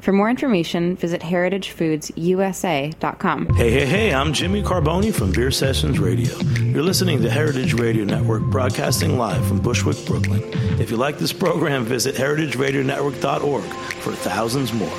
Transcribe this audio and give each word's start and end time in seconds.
For 0.00 0.12
more 0.12 0.30
information, 0.30 0.94
visit 0.96 1.20
heritagefoodsusa.com. 1.22 3.46
Hey, 3.56 3.70
hey, 3.70 3.86
hey, 3.86 4.14
I'm 4.14 4.32
Jimmy 4.32 4.62
Carbone 4.62 5.12
from 5.12 5.32
Beer 5.32 5.50
Sessions 5.50 5.98
Radio. 5.98 6.36
You're 6.60 6.84
listening 6.84 7.20
to 7.22 7.30
Heritage 7.30 7.74
Radio 7.74 8.04
Network 8.04 8.42
broadcasting 8.44 9.18
live 9.18 9.44
from 9.46 9.58
Bushwick, 9.58 9.96
Brooklyn. 10.06 10.42
If 10.80 10.90
you 10.90 10.96
like 10.96 11.18
this 11.18 11.32
program, 11.32 11.84
visit 11.84 12.14
heritageradionetwork.org 12.14 13.64
for 13.64 14.12
thousands 14.12 14.72
more. 14.72 14.96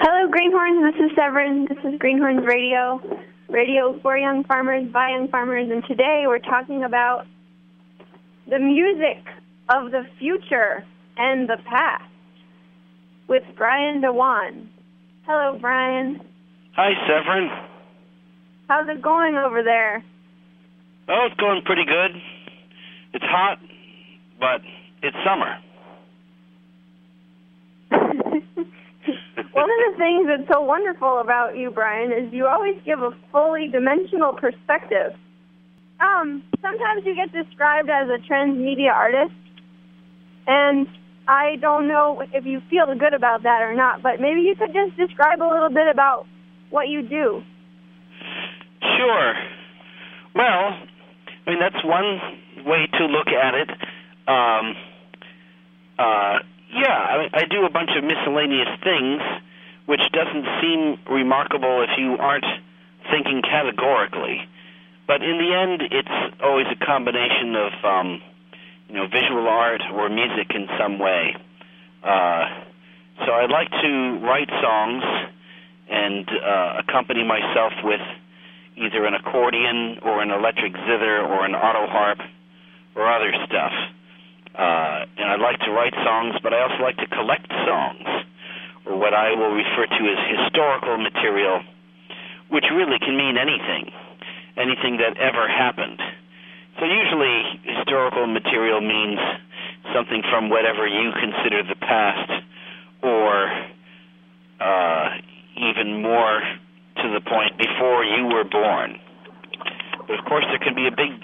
Hello, 0.00 0.28
Greenhorns. 0.30 0.92
This 0.92 1.04
is 1.04 1.10
Severine. 1.16 1.66
This 1.68 1.78
is 1.84 1.98
Greenhorns 2.00 2.44
Radio, 2.46 3.00
radio 3.48 3.98
for 4.00 4.16
young 4.18 4.44
farmers 4.44 4.90
by 4.92 5.10
young 5.10 5.28
farmers. 5.28 5.68
And 5.70 5.84
today 5.84 6.24
we're 6.26 6.38
talking 6.40 6.84
about 6.84 7.26
the 8.48 8.58
music 8.58 9.24
of 9.68 9.90
the 9.90 10.04
future 10.18 10.84
and 11.16 11.48
the 11.48 11.56
past 11.64 12.04
with 13.28 13.42
Brian 13.56 14.00
Dewan. 14.00 14.68
Hello, 15.26 15.58
Brian. 15.60 16.20
Hi, 16.76 16.90
Severine. 17.06 17.50
How's 18.68 18.88
it 18.88 19.00
going 19.02 19.36
over 19.36 19.62
there? 19.62 20.04
Oh, 21.08 21.28
it's 21.30 21.40
going 21.40 21.62
pretty 21.64 21.84
good. 21.84 22.20
It's 23.12 23.24
hot, 23.24 23.58
but 24.40 24.60
it's 25.02 25.16
summer. 25.24 25.58
One 29.52 29.70
of 29.70 29.92
the 29.92 29.98
things 29.98 30.26
that's 30.26 30.48
so 30.52 30.62
wonderful 30.62 31.20
about 31.20 31.56
you, 31.56 31.70
Brian, 31.70 32.10
is 32.10 32.32
you 32.32 32.46
always 32.46 32.76
give 32.84 33.00
a 33.00 33.10
fully 33.30 33.68
dimensional 33.68 34.32
perspective. 34.32 35.12
Um, 36.04 36.42
sometimes 36.60 37.02
you 37.06 37.14
get 37.14 37.32
described 37.32 37.88
as 37.88 38.08
a 38.08 38.18
transmedia 38.30 38.92
artist, 38.92 39.34
and 40.46 40.86
I 41.26 41.56
don't 41.60 41.88
know 41.88 42.22
if 42.32 42.44
you 42.44 42.60
feel 42.68 42.86
good 42.98 43.14
about 43.14 43.44
that 43.44 43.62
or 43.62 43.74
not, 43.74 44.02
but 44.02 44.20
maybe 44.20 44.42
you 44.42 44.54
could 44.56 44.74
just 44.74 44.96
describe 44.96 45.40
a 45.40 45.48
little 45.48 45.70
bit 45.70 45.88
about 45.90 46.26
what 46.70 46.88
you 46.88 47.02
do. 47.02 47.42
Sure. 48.82 49.34
Well, 50.34 50.76
I 51.46 51.50
mean 51.50 51.60
that's 51.60 51.82
one 51.84 52.64
way 52.66 52.86
to 52.98 53.06
look 53.06 53.28
at 53.28 53.54
it. 53.54 53.70
Um, 54.26 54.74
uh, 55.98 56.38
yeah, 56.74 56.90
I, 56.90 57.28
I 57.32 57.44
do 57.48 57.64
a 57.64 57.70
bunch 57.70 57.90
of 57.96 58.04
miscellaneous 58.04 58.68
things, 58.82 59.22
which 59.86 60.00
doesn't 60.12 60.46
seem 60.60 60.98
remarkable 61.10 61.82
if 61.82 61.90
you 61.96 62.16
aren't 62.18 62.46
thinking 63.10 63.42
categorically. 63.42 64.48
But 65.06 65.22
in 65.22 65.38
the 65.38 65.54
end, 65.54 65.82
it's 65.90 66.42
always 66.42 66.66
a 66.72 66.84
combination 66.84 67.54
of, 67.56 67.72
um, 67.84 68.22
you 68.88 68.94
know, 68.96 69.06
visual 69.06 69.46
art 69.48 69.82
or 69.92 70.08
music 70.08 70.50
in 70.54 70.66
some 70.78 70.98
way. 70.98 71.36
Uh, 72.02 72.44
so 73.24 73.32
I 73.32 73.46
like 73.46 73.70
to 73.70 74.18
write 74.24 74.48
songs 74.62 75.04
and 75.90 76.28
uh, 76.28 76.80
accompany 76.80 77.22
myself 77.22 77.72
with 77.84 78.00
either 78.76 79.04
an 79.04 79.14
accordion 79.14 79.98
or 80.02 80.22
an 80.22 80.30
electric 80.30 80.72
zither 80.72 81.20
or 81.20 81.44
an 81.44 81.54
auto 81.54 81.86
harp 81.86 82.18
or 82.96 83.06
other 83.10 83.32
stuff. 83.46 83.72
Uh, 84.54 85.04
and 85.18 85.28
I 85.30 85.36
like 85.36 85.58
to 85.60 85.70
write 85.70 85.94
songs, 86.04 86.36
but 86.42 86.54
I 86.54 86.62
also 86.62 86.82
like 86.82 86.96
to 86.98 87.06
collect 87.06 87.50
songs, 87.66 88.06
or 88.86 88.96
what 88.96 89.12
I 89.12 89.34
will 89.34 89.50
refer 89.50 89.86
to 89.86 90.02
as 90.14 90.20
historical 90.38 90.98
material, 90.98 91.60
which 92.50 92.64
really 92.70 92.98
can 92.98 93.16
mean 93.16 93.36
anything, 93.36 93.90
anything 94.56 94.98
that 94.98 95.16
ever 95.18 95.48
happened. 95.48 96.00
So 96.78 96.86
usually 96.86 97.60
historical 97.62 98.26
material 98.26 98.80
means 98.80 99.18
something 99.94 100.22
from 100.30 100.50
whatever 100.50 100.86
you 100.86 101.12
consider 101.12 101.62
the 101.62 101.78
past, 101.78 102.30
or 103.02 103.50
uh, 104.60 105.08
even 105.56 106.02
more 106.02 106.42
to 107.02 107.06
the 107.14 107.20
point 107.20 107.58
before 107.58 108.04
you 108.04 108.26
were 108.26 108.44
born. 108.44 108.98
But 110.06 110.18
of 110.18 110.24
course, 110.26 110.44
there 110.50 110.58
can 110.58 110.74
be 110.74 110.86
a 110.86 110.94
big 110.94 111.14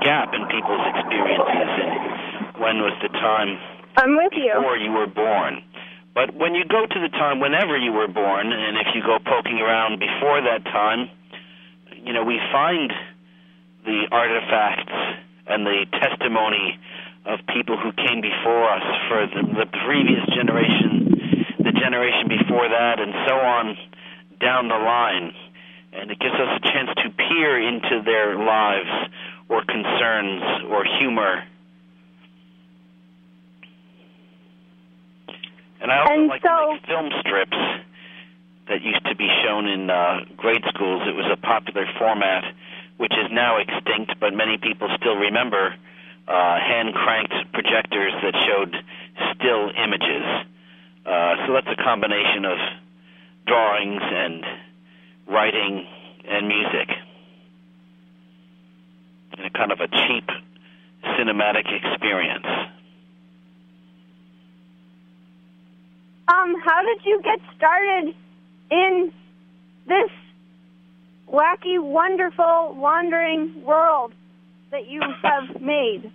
gap 0.00 0.32
in 0.32 0.46
people's 0.48 0.84
experiences 0.94 1.68
and 1.80 2.60
when 2.60 2.80
was 2.80 2.96
the 3.02 3.08
time 3.08 3.58
I'm 3.96 4.16
with 4.16 4.32
you. 4.32 4.52
before 4.56 4.76
you 4.76 4.92
were 4.92 5.06
born. 5.06 5.62
But 6.14 6.34
when 6.34 6.54
you 6.54 6.64
go 6.64 6.86
to 6.86 6.98
the 7.00 7.10
time 7.10 7.40
whenever 7.40 7.76
you 7.76 7.92
were 7.92 8.06
born, 8.06 8.52
and 8.52 8.78
if 8.78 8.94
you 8.94 9.02
go 9.02 9.18
poking 9.18 9.58
around 9.58 9.98
before 9.98 10.40
that 10.42 10.62
time, 10.70 11.10
you 12.04 12.12
know, 12.12 12.24
we 12.24 12.38
find 12.52 12.92
the 13.84 14.04
artifacts 14.10 14.92
and 15.46 15.66
the 15.66 15.86
testimony 16.00 16.78
of 17.26 17.40
people 17.54 17.76
who 17.76 17.92
came 17.92 18.20
before 18.20 18.68
us 18.70 18.84
for 19.08 19.26
the, 19.26 19.42
the 19.64 19.66
previous 19.84 20.24
generation, 20.36 21.56
the 21.58 21.72
generation 21.72 22.28
before 22.28 22.68
that, 22.68 23.00
and 23.00 23.12
so 23.26 23.34
on 23.34 23.76
down 24.40 24.68
the 24.68 24.76
line. 24.76 25.32
And 25.92 26.10
it 26.10 26.18
gives 26.18 26.34
us 26.34 26.60
a 26.60 26.72
chance 26.72 26.90
to 27.04 27.10
peer 27.10 27.60
into 27.68 28.02
their 28.04 28.36
lives 28.36 28.90
or 29.48 29.62
concerns 29.64 30.42
or 30.68 30.84
humor. 30.98 31.44
And 35.80 35.92
I 35.92 36.00
also 36.00 36.12
And 36.14 36.28
like 36.28 36.42
so- 36.42 36.48
to 36.48 36.72
make 36.72 36.86
film 36.86 37.10
strips 37.20 37.56
that 38.68 38.82
used 38.82 39.04
to 39.06 39.14
be 39.16 39.28
shown 39.44 39.66
in 39.66 39.90
uh, 39.90 40.20
grade 40.36 40.64
schools. 40.68 41.02
It 41.06 41.14
was 41.14 41.26
a 41.30 41.36
popular 41.36 41.86
format, 41.98 42.44
which 42.96 43.12
is 43.12 43.30
now 43.30 43.58
extinct, 43.58 44.14
but 44.20 44.32
many 44.32 44.56
people 44.58 44.88
still 44.96 45.16
remember 45.16 45.74
uh, 46.26 46.58
hand 46.58 46.94
cranked 46.94 47.34
projectors 47.52 48.12
that 48.22 48.34
showed 48.46 48.74
still 49.34 49.70
images. 49.76 50.24
Uh, 51.04 51.46
so 51.46 51.52
that's 51.52 51.68
a 51.68 51.82
combination 51.82 52.44
of 52.44 52.58
drawings 53.46 54.02
and 54.02 54.44
writing 55.26 55.86
and 56.26 56.48
music 56.48 56.88
in 59.36 59.44
a 59.44 59.50
kind 59.50 59.72
of 59.72 59.80
a 59.80 59.88
cheap 59.88 60.30
cinematic 61.18 61.66
experience. 61.68 62.46
Um, 66.26 66.54
how 66.64 66.82
did 66.82 67.04
you 67.04 67.20
get 67.22 67.38
started 67.54 68.14
in 68.70 69.12
this 69.86 70.10
wacky, 71.30 71.82
wonderful, 71.82 72.74
wandering 72.76 73.62
world 73.64 74.12
that 74.70 74.86
you 74.86 75.00
have 75.22 75.60
made? 75.60 76.10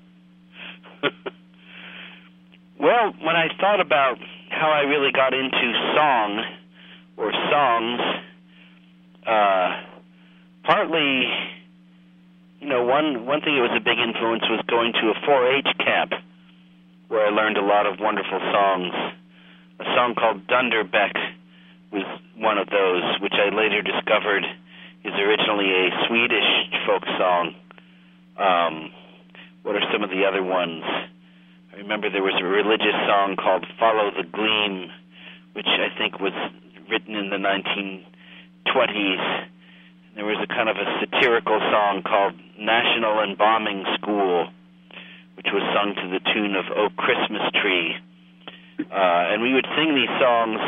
well, 2.79 3.13
when 3.21 3.35
I 3.35 3.47
thought 3.59 3.81
about 3.81 4.17
how 4.49 4.69
I 4.69 4.81
really 4.81 5.11
got 5.11 5.33
into 5.33 5.93
song 5.95 6.43
or 7.17 7.31
songs, 7.51 8.01
uh, 9.25 9.83
partly 10.63 11.27
you 12.59 12.67
know, 12.67 12.83
one 12.83 13.25
one 13.25 13.41
thing 13.41 13.55
that 13.55 13.63
was 13.63 13.75
a 13.75 13.83
big 13.83 13.97
influence 13.99 14.43
was 14.49 14.59
going 14.67 14.91
to 14.93 15.11
a 15.11 15.15
4-H 15.23 15.77
camp 15.79 16.11
where 17.07 17.25
I 17.25 17.29
learned 17.29 17.57
a 17.57 17.63
lot 17.63 17.85
of 17.87 17.99
wonderful 17.99 18.39
songs. 18.39 18.93
A 19.79 19.83
song 19.95 20.13
called 20.15 20.45
Dunderbeck 20.47 21.15
was 21.91 22.05
one 22.37 22.57
of 22.57 22.69
those, 22.69 23.03
which 23.21 23.33
I 23.33 23.53
later 23.53 23.81
discovered 23.81 24.45
is 25.03 25.13
originally 25.13 25.71
a 25.71 26.07
Swedish 26.07 26.49
folk 26.85 27.03
song. 27.17 27.55
Um, 28.37 28.91
what 29.63 29.75
are 29.75 29.83
some 29.91 30.03
of 30.03 30.09
the 30.09 30.25
other 30.25 30.43
ones? 30.43 30.83
I 31.73 31.77
remember 31.77 32.09
there 32.09 32.23
was 32.23 32.35
a 32.39 32.45
religious 32.45 32.95
song 33.07 33.35
called 33.37 33.65
Follow 33.79 34.11
the 34.11 34.27
Gleam, 34.27 34.91
which 35.53 35.67
I 35.67 35.87
think 35.97 36.19
was 36.19 36.33
written 36.89 37.15
in 37.15 37.29
the 37.29 37.37
1920s. 37.37 39.47
There 40.15 40.25
was 40.25 40.37
a 40.43 40.47
kind 40.47 40.67
of 40.67 40.75
a 40.75 40.99
satirical 40.99 41.59
song 41.71 42.01
called 42.03 42.33
National 42.59 43.23
Embalming 43.23 43.85
School, 43.95 44.49
which 45.37 45.47
was 45.53 45.63
sung 45.71 45.95
to 45.95 46.09
the 46.11 46.19
tune 46.33 46.55
of 46.55 46.65
"Oh 46.75 46.89
Christmas 46.97 47.43
Tree," 47.61 47.95
uh, 48.91 49.31
and 49.31 49.41
we 49.41 49.53
would 49.53 49.67
sing 49.77 49.95
these 49.95 50.11
songs. 50.19 50.59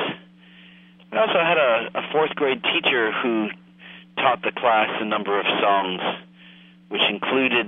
I 1.11 1.17
also 1.19 1.43
had 1.43 1.57
a, 1.57 1.99
a 1.99 2.11
fourth 2.13 2.31
grade 2.35 2.63
teacher 2.63 3.11
who 3.11 3.49
taught 4.15 4.41
the 4.43 4.51
class 4.55 4.87
a 5.01 5.05
number 5.05 5.37
of 5.37 5.45
songs, 5.59 5.99
which 6.87 7.01
included 7.09 7.67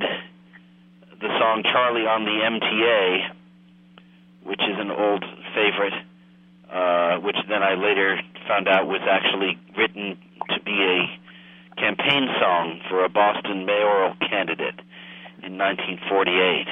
the 1.20 1.28
song 1.40 1.64
"Charlie 1.64 2.08
on 2.08 2.24
the 2.24 2.40
MTA," 2.40 3.36
which 4.44 4.62
is 4.62 4.80
an 4.80 4.92
old 4.92 5.26
favorite, 5.54 5.94
uh, 6.72 7.20
which 7.20 7.36
then 7.50 7.62
I 7.62 7.74
later 7.76 8.18
found 8.48 8.70
out 8.70 8.88
was 8.88 9.02
actually 9.04 9.60
written 9.78 10.18
to 10.50 10.62
be 10.64 10.80
a 10.80 11.80
campaign 11.82 12.30
song 12.40 12.80
for 12.90 13.04
a 13.04 13.10
Boston 13.10 13.66
mayoral 13.66 14.16
candidate 14.22 14.80
in 15.44 15.58
1948. 15.58 16.68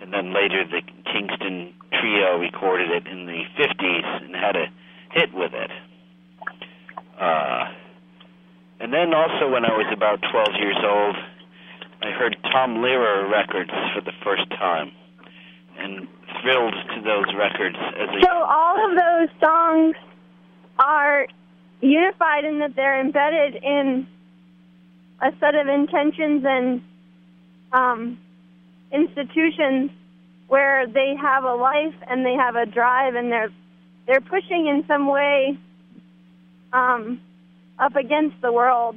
And 0.00 0.12
then 0.12 0.32
later 0.32 0.62
the 0.64 0.82
Kingston 1.10 1.74
Trio 1.98 2.38
recorded 2.38 2.90
it 2.92 3.06
in 3.08 3.26
the 3.26 3.42
50s 3.58 4.22
and 4.22 4.36
had 4.36 4.54
a 4.54 4.66
hit 5.10 5.34
with 5.34 5.54
it. 5.54 5.70
Uh, 7.18 7.72
and 8.80 8.92
then 8.92 9.12
also 9.12 9.50
when 9.50 9.64
I 9.64 9.72
was 9.72 9.90
about 9.92 10.20
12 10.30 10.48
years 10.60 10.76
old, 10.84 11.16
I 12.00 12.10
heard 12.12 12.36
Tom 12.52 12.76
Lehrer 12.76 13.28
records 13.30 13.70
for 13.94 14.00
the 14.00 14.12
first 14.22 14.48
time 14.50 14.92
and 15.78 16.06
thrilled 16.40 16.74
to 16.94 17.02
those 17.02 17.26
records 17.36 17.76
as 17.76 18.08
a 18.08 18.20
So 18.22 18.30
all 18.30 18.90
of 18.90 18.96
those 18.96 19.28
songs 19.40 19.96
are 20.78 21.26
unified 21.80 22.44
in 22.44 22.60
that 22.60 22.76
they're 22.76 23.00
embedded 23.00 23.56
in 23.62 24.06
a 25.20 25.32
set 25.40 25.54
of 25.56 25.66
intentions 25.66 26.44
and 26.46 26.82
um, 27.72 28.18
institutions 28.92 29.90
where 30.46 30.86
they 30.86 31.14
have 31.20 31.44
a 31.44 31.54
life 31.54 31.94
and 32.08 32.24
they 32.24 32.34
have 32.34 32.56
a 32.56 32.66
drive 32.66 33.14
and 33.14 33.30
they're 33.30 33.50
they're 34.06 34.20
pushing 34.22 34.66
in 34.66 34.84
some 34.86 35.06
way 35.06 35.58
um, 36.72 37.20
up 37.78 37.96
against 37.96 38.40
the 38.42 38.52
world. 38.52 38.96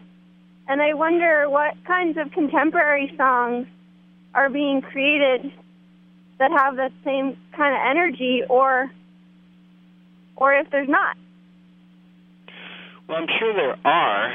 And 0.67 0.81
I 0.81 0.93
wonder 0.93 1.49
what 1.49 1.73
kinds 1.85 2.17
of 2.17 2.31
contemporary 2.31 3.13
songs 3.17 3.67
are 4.33 4.49
being 4.49 4.81
created 4.81 5.51
that 6.39 6.51
have 6.51 6.77
that 6.77 6.91
same 7.03 7.37
kind 7.55 7.75
of 7.75 7.81
energy 7.89 8.41
or 8.47 8.91
or 10.35 10.53
if 10.55 10.69
there's 10.71 10.89
not. 10.89 11.15
Well, 13.07 13.17
I'm 13.17 13.27
sure 13.37 13.53
there 13.53 13.77
are. 13.85 14.31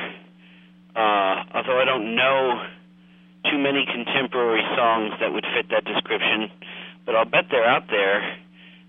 Uh, 0.94 1.44
although 1.54 1.80
I 1.80 1.84
don't 1.84 2.14
know 2.14 2.62
too 3.50 3.58
many 3.58 3.84
contemporary 3.86 4.62
songs 4.76 5.12
that 5.20 5.32
would 5.32 5.44
fit 5.54 5.68
that 5.70 5.84
description, 5.84 6.48
but 7.04 7.16
I'll 7.16 7.24
bet 7.24 7.46
they're 7.50 7.66
out 7.66 7.88
there, 7.88 8.36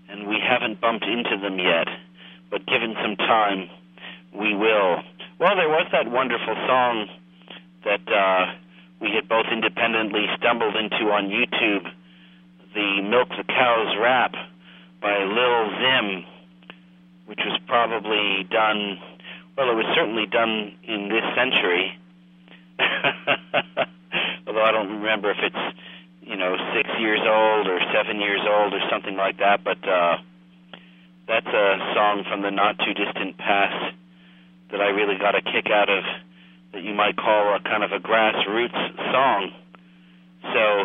and 0.08 0.28
we 0.28 0.36
haven't 0.40 0.80
bumped 0.80 1.04
into 1.04 1.36
them 1.42 1.58
yet. 1.58 1.88
But 2.50 2.66
given 2.66 2.94
some 3.02 3.16
time, 3.16 3.68
we 4.38 4.54
will. 4.54 5.02
Well, 5.38 5.56
there 5.56 5.68
was 5.68 5.86
that 5.92 6.10
wonderful 6.10 6.54
song 6.66 7.08
that 7.84 8.06
uh, 8.06 8.54
we 9.00 9.10
had 9.14 9.28
both 9.28 9.46
independently 9.52 10.26
stumbled 10.38 10.76
into 10.76 11.10
on 11.10 11.28
YouTube, 11.28 11.90
the 12.74 13.02
Milk 13.02 13.28
the 13.36 13.44
Cows 13.44 13.96
rap 14.00 14.34
by 15.00 15.18
Lil 15.18 15.70
Zim, 15.78 16.24
which 17.26 17.40
was 17.44 17.58
probably 17.66 18.46
done 18.50 18.98
well, 19.58 19.70
it 19.70 19.74
was 19.74 19.90
certainly 19.96 20.26
done 20.26 20.78
in 20.84 21.08
this 21.08 21.24
century. 21.34 21.98
Although 24.46 24.62
I 24.62 24.70
don't 24.70 25.02
remember 25.02 25.32
if 25.32 25.38
it's, 25.42 25.76
you 26.22 26.36
know, 26.36 26.56
six 26.76 26.88
years 27.00 27.18
old 27.26 27.66
or 27.66 27.80
seven 27.92 28.20
years 28.20 28.40
old 28.48 28.72
or 28.72 28.78
something 28.88 29.16
like 29.16 29.38
that. 29.38 29.64
But 29.64 29.82
uh, 29.82 30.18
that's 31.26 31.48
a 31.48 31.92
song 31.92 32.22
from 32.30 32.42
the 32.42 32.52
not 32.52 32.78
too 32.78 32.94
distant 32.94 33.36
past 33.36 33.97
that 34.70 34.80
I 34.80 34.88
really 34.90 35.18
got 35.18 35.34
a 35.34 35.42
kick 35.42 35.70
out 35.72 35.88
of. 35.88 36.04
That 36.72 36.82
you 36.84 36.92
might 36.92 37.16
call 37.16 37.56
a 37.56 37.60
kind 37.64 37.82
of 37.82 37.92
a 37.92 37.98
grassroots 37.98 38.96
song. 39.10 39.50
So 40.52 40.84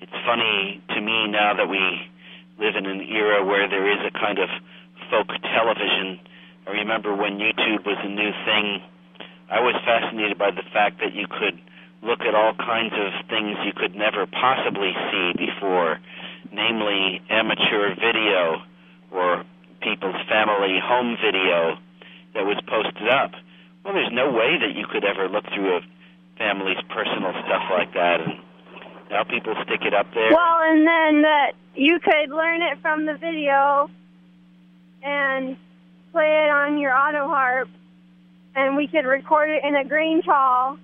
it's 0.00 0.18
funny 0.26 0.82
to 0.90 1.00
me 1.00 1.28
now 1.28 1.54
that 1.54 1.68
we 1.68 1.78
live 2.58 2.74
in 2.74 2.86
an 2.86 3.00
era 3.00 3.44
where 3.44 3.68
there 3.68 3.86
is 3.90 4.02
a 4.02 4.10
kind 4.10 4.38
of 4.38 4.48
folk 5.10 5.28
television 5.54 6.18
I 6.66 6.70
remember 6.70 7.14
when 7.14 7.36
YouTube 7.36 7.84
was 7.84 8.00
a 8.00 8.08
new 8.08 8.32
thing, 8.48 8.80
I 9.50 9.60
was 9.60 9.76
fascinated 9.84 10.38
by 10.38 10.50
the 10.50 10.64
fact 10.72 10.98
that 11.00 11.12
you 11.12 11.26
could 11.28 11.60
look 12.02 12.20
at 12.24 12.34
all 12.34 12.54
kinds 12.56 12.94
of 12.96 13.12
things 13.28 13.56
you 13.68 13.72
could 13.76 13.94
never 13.94 14.24
possibly 14.26 14.92
see 15.12 15.32
before, 15.36 16.00
namely 16.52 17.20
amateur 17.28 17.92
video 18.00 18.64
or 19.12 19.44
people's 19.82 20.16
family 20.24 20.80
home 20.80 21.16
video 21.20 21.76
that 22.34 22.44
was 22.44 22.58
posted 22.66 23.08
up. 23.08 23.32
Well, 23.84 23.94
there's 23.94 24.12
no 24.12 24.30
way 24.30 24.58
that 24.58 24.74
you 24.74 24.86
could 24.90 25.04
ever 25.04 25.28
look 25.28 25.44
through 25.54 25.76
a 25.76 25.80
family's 26.38 26.82
personal 26.88 27.32
stuff 27.46 27.62
like 27.70 27.92
that. 27.94 28.20
And 28.20 28.40
now 29.10 29.24
people 29.24 29.54
stick 29.64 29.82
it 29.82 29.94
up 29.94 30.06
there. 30.14 30.30
Well, 30.30 30.58
and 30.62 30.86
then 30.86 31.22
that 31.22 31.52
you 31.74 31.98
could 32.02 32.30
learn 32.30 32.62
it 32.62 32.78
from 32.82 33.06
the 33.06 33.14
video 33.14 33.90
and 35.02 35.56
play 36.12 36.46
it 36.46 36.50
on 36.50 36.78
your 36.78 36.94
auto 36.94 37.28
harp, 37.28 37.68
and 38.54 38.76
we 38.76 38.86
could 38.86 39.04
record 39.04 39.50
it 39.50 39.62
in 39.64 39.76
a 39.76 39.84
Grange 39.84 40.24
hall, 40.24 40.78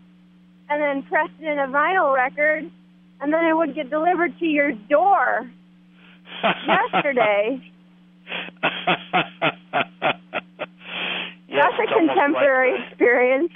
and 0.68 0.82
then 0.82 1.02
press 1.04 1.30
it 1.40 1.46
in 1.46 1.58
a 1.58 1.66
vinyl 1.68 2.14
record, 2.14 2.70
and 3.20 3.32
then 3.32 3.44
it 3.44 3.56
would 3.56 3.74
get 3.74 3.88
delivered 3.90 4.38
to 4.38 4.44
your 4.44 4.72
door 4.72 5.50
yesterday. 6.66 7.72
That's 11.60 11.76
a 11.76 11.88
contemporary 11.92 12.72
like 12.72 12.88
experience. 12.88 13.52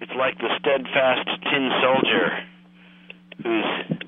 It's 0.00 0.16
like 0.16 0.38
the 0.38 0.48
steadfast 0.58 1.28
tin 1.44 1.70
soldier 1.84 2.26
who's 3.44 4.00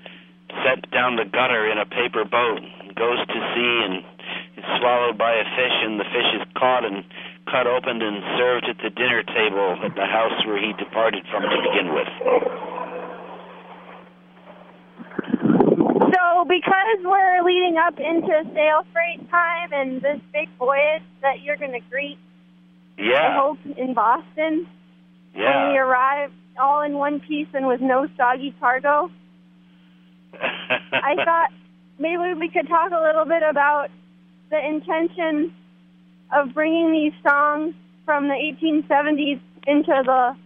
set 0.64 0.90
down 0.90 1.16
the 1.16 1.28
gutter 1.28 1.68
in 1.70 1.76
a 1.78 1.84
paper 1.84 2.24
boat, 2.24 2.60
goes 2.96 3.20
to 3.20 3.38
sea 3.52 3.74
and 3.84 3.94
is 4.56 4.64
swallowed 4.80 5.18
by 5.18 5.36
a 5.36 5.44
fish, 5.44 5.76
and 5.84 6.00
the 6.00 6.08
fish 6.08 6.30
is 6.40 6.44
caught 6.56 6.84
and 6.84 7.04
cut 7.46 7.66
open 7.66 8.02
and 8.02 8.24
served 8.40 8.66
at 8.66 8.78
the 8.82 8.90
dinner 8.90 9.22
table 9.22 9.76
at 9.84 9.94
the 9.94 10.06
house 10.06 10.34
where 10.46 10.58
he 10.58 10.72
departed 10.80 11.24
from 11.30 11.42
to 11.42 11.58
begin 11.68 11.92
with. 11.92 12.10
So, 16.16 16.44
because 16.48 16.98
we're 17.04 17.42
leading 17.44 17.76
up 17.76 17.98
into 18.00 18.42
sail 18.54 18.86
freight 18.92 19.28
time 19.30 19.72
and 19.72 20.00
this 20.02 20.20
big 20.32 20.48
voyage 20.58 21.02
that 21.22 21.42
you're 21.42 21.56
going 21.56 21.72
to 21.72 21.84
greet, 21.90 22.18
I 22.98 23.36
hope, 23.38 23.58
in 23.76 23.94
Boston, 23.94 24.66
when 25.32 25.42
we 25.42 25.42
yeah. 25.42 25.76
arrive 25.76 26.32
all 26.58 26.82
in 26.82 26.94
one 26.94 27.20
piece 27.20 27.48
and 27.52 27.66
with 27.66 27.80
no 27.80 28.08
soggy 28.16 28.54
cargo, 28.58 29.10
I 30.92 31.14
thought 31.24 31.50
maybe 31.98 32.34
we 32.38 32.48
could 32.48 32.68
talk 32.68 32.92
a 32.92 33.02
little 33.02 33.24
bit 33.24 33.42
about 33.42 33.88
the 34.50 34.64
intention 34.64 35.52
of 36.34 36.54
bringing 36.54 36.92
these 36.92 37.12
songs 37.26 37.74
from 38.04 38.28
the 38.28 38.34
1870s 38.34 39.40
into 39.66 40.02
the 40.04 40.36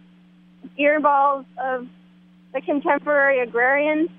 earballs 0.79 1.45
of 1.57 1.87
the 2.53 2.61
contemporary 2.61 3.39
agrarians, 3.39 4.09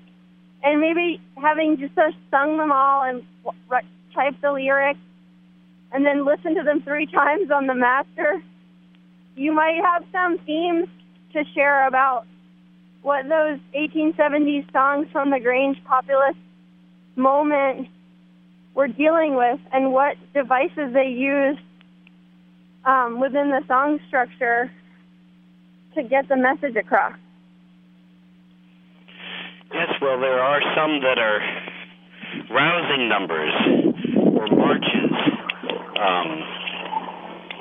and 0.63 0.79
maybe 0.79 1.21
having 1.35 1.77
just 1.77 1.97
uh, 1.97 2.11
sung 2.31 2.57
them 2.57 2.71
all 2.71 3.03
and 3.03 3.23
w- 3.43 3.87
type 4.15 4.35
the 4.41 4.51
lyrics, 4.51 4.99
and 5.93 6.05
then 6.05 6.25
listen 6.25 6.55
to 6.55 6.63
them 6.63 6.81
three 6.81 7.05
times 7.05 7.51
on 7.51 7.67
the 7.67 7.75
master. 7.75 8.41
You 9.35 9.53
might 9.53 9.79
have 9.83 10.03
some 10.11 10.39
themes 10.39 10.87
to 11.33 11.43
share 11.53 11.87
about 11.87 12.25
what 13.03 13.27
those 13.29 13.59
1870s 13.75 14.71
songs 14.71 15.07
from 15.11 15.29
the 15.29 15.39
Grange 15.39 15.77
populist 15.85 16.37
moment 17.15 17.87
were 18.73 18.87
dealing 18.87 19.35
with 19.35 19.59
and 19.71 19.93
what 19.93 20.15
devices 20.33 20.93
they 20.93 21.07
used 21.07 21.59
um, 22.85 23.19
within 23.19 23.49
the 23.49 23.61
song 23.67 23.99
structure 24.07 24.71
to 25.95 26.03
get 26.03 26.27
the 26.27 26.35
message 26.35 26.75
across. 26.75 27.13
Yes, 29.73 29.89
well, 30.01 30.19
there 30.19 30.39
are 30.39 30.61
some 30.75 31.01
that 31.01 31.19
are 31.19 31.41
rousing 32.49 33.09
numbers. 33.09 33.92
Um, 35.93 36.29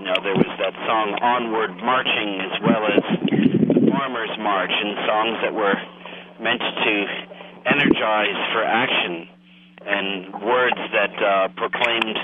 you 0.00 0.04
know, 0.08 0.16
there 0.24 0.34
was 0.34 0.48
that 0.56 0.72
song 0.88 1.20
Onward 1.20 1.76
Marching 1.84 2.40
as 2.40 2.56
well 2.64 2.82
as 2.88 3.04
Farmer's 3.92 4.32
March 4.40 4.72
and 4.72 4.96
songs 5.04 5.36
that 5.44 5.52
were 5.52 5.76
meant 6.40 6.64
to 6.64 6.94
energize 7.68 8.40
for 8.56 8.64
action 8.64 9.28
and 9.84 10.32
words 10.48 10.80
that 10.96 11.12
uh, 11.20 11.48
proclaimed 11.60 12.16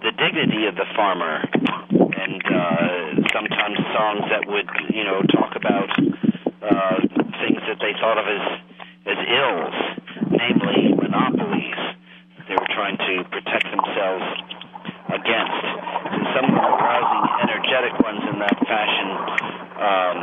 the 0.00 0.12
dignity 0.16 0.64
of 0.64 0.74
the 0.80 0.88
farmer 0.96 1.44
and 1.92 2.40
uh, 2.40 3.20
sometimes 3.28 3.76
songs 3.92 4.24
that 4.32 4.48
would, 4.48 4.68
you 4.88 5.04
know, 5.04 5.20
talk 5.28 5.52
about 5.60 5.92
uh, 6.64 6.96
things 7.44 7.60
that 7.68 7.76
they 7.84 7.92
thought 8.00 8.16
of 8.16 8.24
as 8.24 8.46
as 9.06 9.18
ills, 9.28 9.76
namely 10.30 10.94
monopolies. 10.96 11.80
They 12.48 12.54
were 12.56 12.72
trying 12.72 12.96
to 12.96 13.24
protect 13.28 13.68
themselves 13.70 14.59
against. 15.12 15.62
And 16.10 16.24
some 16.34 16.44
of 16.50 16.54
the 16.54 16.72
rousing, 16.80 17.24
energetic 17.46 17.94
ones 18.00 18.22
in 18.30 18.36
that 18.38 18.56
fashion. 18.66 19.08
Um, 19.80 20.18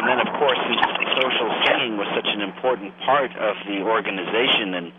and 0.00 0.04
then, 0.08 0.18
of 0.20 0.30
course, 0.38 0.60
social 1.16 1.48
singing 1.64 1.96
was 1.96 2.06
such 2.12 2.28
an 2.28 2.40
important 2.44 2.92
part 3.04 3.32
of 3.36 3.56
the 3.66 3.80
organization 3.82 4.74
and 4.76 4.92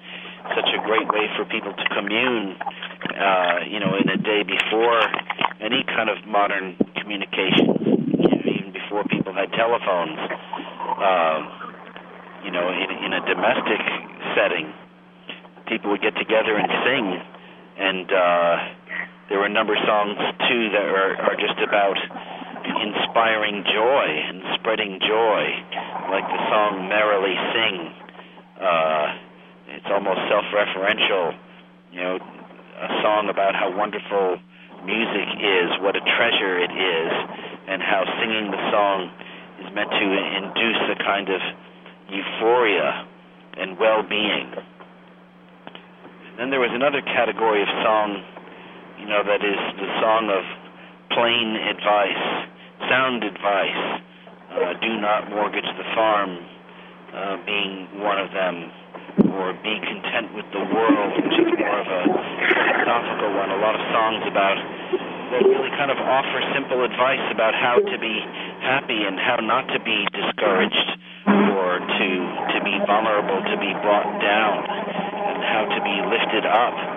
such 0.55 0.69
a 0.73 0.79
great 0.83 1.07
way 1.09 1.29
for 1.37 1.45
people 1.45 1.73
to 1.73 1.85
commune, 1.93 2.57
uh, 3.13 3.61
you 3.69 3.79
know, 3.79 3.93
in 3.95 4.09
a 4.09 4.17
day 4.17 4.41
before 4.43 5.01
any 5.61 5.83
kind 5.85 6.09
of 6.09 6.17
modern 6.25 6.75
communication, 6.97 8.09
you 8.17 8.29
know, 8.29 8.41
even 8.49 8.71
before 8.73 9.03
people 9.05 9.33
had 9.33 9.51
telephones. 9.53 10.17
Uh, 10.97 11.39
you 12.43 12.51
know, 12.51 12.69
in, 12.71 12.89
in 13.05 13.11
a 13.13 13.21
domestic 13.27 13.81
setting, 14.35 14.71
people 15.67 15.91
would 15.91 16.01
get 16.01 16.15
together 16.15 16.55
and 16.55 16.69
sing, 16.85 17.05
and 17.77 18.07
uh, 18.11 18.55
there 19.29 19.39
were 19.39 19.45
a 19.45 19.53
number 19.53 19.75
of 19.75 19.81
songs 19.85 20.17
too 20.47 20.69
that 20.71 20.87
are, 20.87 21.15
are 21.31 21.35
just 21.35 21.59
about 21.59 21.97
inspiring 22.67 23.63
joy 23.63 24.05
and 24.07 24.41
spreading 24.59 24.99
joy, 24.99 25.41
like 26.11 26.27
the 26.27 26.41
song 26.51 26.87
"Merrily 26.87 27.35
Sing." 27.51 27.75
Uh, 28.59 29.05
it's 29.69 29.89
almost 29.91 30.19
self-referential, 30.31 31.37
you 31.91 32.01
know, 32.01 32.15
a 32.17 32.89
song 33.03 33.29
about 33.29 33.53
how 33.53 33.69
wonderful 33.75 34.39
music 34.85 35.27
is, 35.41 35.67
what 35.81 35.95
a 35.95 36.03
treasure 36.15 36.57
it 36.59 36.71
is, 36.71 37.11
and 37.67 37.81
how 37.81 38.05
singing 38.21 38.51
the 38.51 38.63
song 38.71 39.11
is 39.59 39.67
meant 39.73 39.91
to 39.91 40.07
induce 40.07 40.81
a 40.93 40.97
kind 41.03 41.29
of 41.29 41.41
euphoria 42.09 43.05
and 43.57 43.77
well-being. 43.77 44.53
Then 46.37 46.49
there 46.49 46.61
was 46.61 46.71
another 46.71 47.01
category 47.01 47.61
of 47.61 47.67
song, 47.83 48.23
you 48.99 49.05
know, 49.05 49.21
that 49.23 49.41
is 49.45 49.59
the 49.77 49.89
song 50.01 50.29
of 50.33 50.43
plain 51.13 51.55
advice, 51.69 52.25
sound 52.89 53.23
advice. 53.23 54.01
Uh, 54.51 54.73
do 54.81 54.97
not 54.97 55.29
mortgage 55.29 55.69
the 55.77 55.87
farm, 55.93 56.37
uh, 57.13 57.37
being 57.45 58.01
one 58.01 58.17
of 58.17 58.33
them, 58.33 58.71
or 59.37 59.53
be 59.61 59.77
content 59.85 60.33
with 60.33 60.45
the 60.49 60.63
world, 60.73 61.13
which 61.21 61.37
is 61.37 61.49
more 61.57 61.77
of 61.77 61.87
a 61.87 62.01
philosophical 62.09 63.29
one. 63.37 63.49
A 63.53 63.61
lot 63.61 63.75
of 63.77 63.83
songs 63.93 64.23
about 64.25 64.57
that 65.31 65.43
really 65.43 65.69
kind 65.75 65.91
of 65.91 65.99
offer 65.99 66.39
simple 66.55 66.87
advice 66.87 67.21
about 67.31 67.53
how 67.53 67.75
to 67.75 67.95
be 67.99 68.15
happy 68.63 69.03
and 69.03 69.19
how 69.19 69.35
not 69.43 69.67
to 69.75 69.79
be 69.83 70.07
discouraged 70.15 70.89
or 71.27 71.83
to 71.83 72.09
to 72.55 72.59
be 72.63 72.79
vulnerable, 72.87 73.43
to 73.43 73.57
be 73.59 73.75
brought 73.83 74.07
down, 74.23 74.63
and 74.63 75.43
how 75.43 75.67
to 75.67 75.79
be 75.83 75.95
lifted 76.07 76.47
up, 76.47 76.96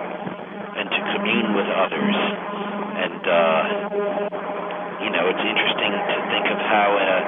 and 0.81 0.89
to 0.89 1.01
commune 1.13 1.53
with 1.53 1.69
others. 1.69 2.17
And 3.05 3.21
uh, 3.21 3.61
you 5.05 5.09
know, 5.13 5.29
it's 5.29 5.45
interesting 5.45 5.93
to 5.93 6.17
think 6.33 6.45
of 6.49 6.57
how 6.57 6.97
in 6.97 7.05
a 7.05 7.19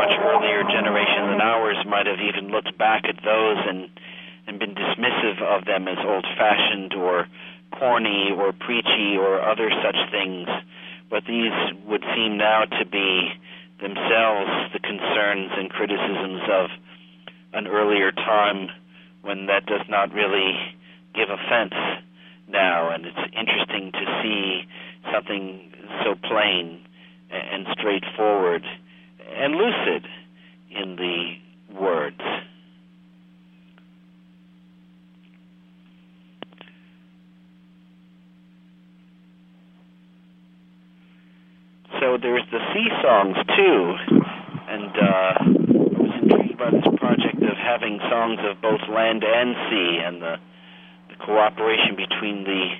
much 0.00 0.12
earlier 0.16 0.64
generation 0.64 1.28
than 1.28 1.40
ours 1.44 1.76
might 1.84 2.08
have 2.08 2.20
even 2.20 2.48
looked 2.48 2.72
back 2.78 3.04
at 3.04 3.20
those 3.20 3.60
and 3.68 3.92
and 4.48 4.58
been 4.58 4.74
dismissive 4.74 5.40
of 5.44 5.64
them 5.66 5.86
as 5.86 5.98
old-fashioned 6.02 6.94
or 6.94 7.28
corny 7.78 8.32
or 8.36 8.52
preachy 8.52 9.14
or 9.16 9.40
other 9.40 9.70
such 9.84 9.96
things. 10.10 10.48
But 11.08 11.22
these 11.28 11.54
would 11.86 12.02
seem 12.16 12.38
now 12.38 12.64
to 12.64 12.84
be 12.84 13.30
themselves 13.78 14.72
the 14.72 14.80
concerns 14.80 15.52
and 15.54 15.70
criticisms 15.70 16.42
of 16.50 16.70
an 17.52 17.68
earlier 17.68 18.10
time 18.10 18.68
when 19.20 19.46
that 19.46 19.66
does 19.66 19.86
not 19.88 20.12
really 20.12 20.56
give 21.14 21.28
offense 21.30 21.74
now, 22.48 22.90
and 22.90 23.06
it's 23.06 23.16
interesting 23.38 23.92
to 23.92 24.22
see 24.22 24.62
something 25.12 25.72
so 26.04 26.14
plain 26.28 26.80
and 27.30 27.66
straightforward 27.78 28.64
and 29.34 29.54
lucid 29.54 30.06
in 30.70 30.96
the 30.96 31.80
words. 31.80 32.20
So 42.00 42.18
there's 42.20 42.42
the 42.50 42.58
sea 42.74 42.88
songs 43.00 43.36
too, 43.56 43.94
and 44.68 44.90
uh, 44.90 45.34
I 45.38 46.02
was 46.02 46.10
intrigued 46.20 46.58
by 46.58 46.70
this 46.70 46.82
project 46.98 47.40
of 47.42 47.56
having 47.56 48.00
songs 48.10 48.40
of 48.42 48.60
both 48.60 48.80
land 48.90 49.22
and 49.22 49.54
sea, 49.70 50.00
and 50.04 50.20
the, 50.20 50.34
the 50.34 50.51
cooperation 51.24 51.96
between 51.96 52.44
the 52.44 52.70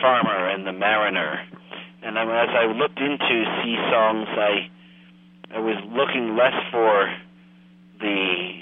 farmer 0.00 0.48
and 0.48 0.66
the 0.66 0.72
mariner. 0.72 1.40
And 2.02 2.18
as 2.18 2.50
I 2.52 2.66
looked 2.66 2.98
into 2.98 3.44
sea 3.62 3.76
songs, 3.90 4.28
I 4.28 4.70
I 5.54 5.58
was 5.60 5.76
looking 5.88 6.36
less 6.36 6.54
for 6.70 7.12
the 8.00 8.52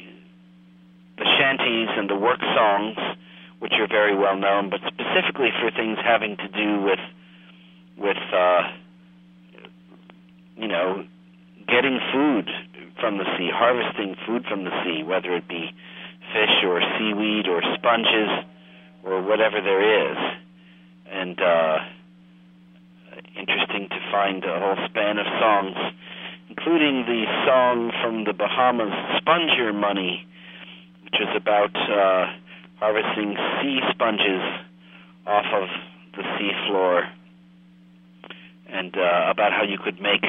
the 1.19 1.25
shanties 1.39 1.89
and 1.97 2.09
the 2.09 2.17
work 2.17 2.41
songs, 2.41 2.97
which 3.59 3.73
are 3.81 3.89
very 3.89 4.17
well 4.17 4.37
known, 4.37 4.71
but 4.71 4.81
specifically 4.87 5.51
for 5.61 5.71
things 5.71 5.99
having 6.05 6.37
to 6.37 6.49
do 6.49 6.83
with 6.83 7.01
with 7.99 8.23
uh, 8.33 8.62
you 10.57 10.69
know, 10.69 11.05
getting 11.67 11.99
food 12.12 12.49
from 13.01 13.19
the 13.19 13.25
sea, 13.37 13.51
harvesting 13.53 14.15
food 14.27 14.45
from 14.49 14.65
the 14.65 14.71
sea, 14.85 15.03
whether 15.03 15.35
it 15.35 15.49
be 15.49 15.71
fish 16.33 16.62
or 16.65 16.81
seaweed 16.99 17.49
or 17.49 17.62
sponges 17.75 18.31
or 19.04 19.23
whatever 19.23 19.61
there 19.61 20.11
is. 20.12 20.16
And 21.11 21.40
uh, 21.40 21.78
interesting 23.37 23.88
to 23.88 23.99
find 24.11 24.44
a 24.44 24.59
whole 24.59 24.88
span 24.88 25.18
of 25.18 25.26
songs, 25.40 25.76
including 26.49 27.04
the 27.06 27.25
song 27.47 27.92
from 28.02 28.25
the 28.25 28.32
Bahamas, 28.32 28.92
Sponger 29.18 29.73
Money, 29.73 30.26
which 31.04 31.21
is 31.21 31.28
about 31.37 31.75
uh, 31.76 32.32
harvesting 32.78 33.37
sea 33.61 33.80
sponges 33.90 34.42
off 35.26 35.47
of 35.54 35.68
the 36.16 36.23
seafloor 36.23 37.09
and 38.68 38.97
uh, 38.97 39.30
about 39.30 39.52
how 39.52 39.62
you 39.62 39.78
could 39.78 40.00
make 40.00 40.25